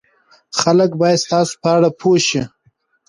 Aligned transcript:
خلک 0.59 0.91
باید 0.99 1.19
ستاسو 1.25 1.53
په 1.61 1.67
اړه 1.75 1.89
پوه 1.99 2.19
شي. 2.27 2.41